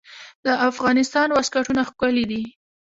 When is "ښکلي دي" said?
1.89-2.43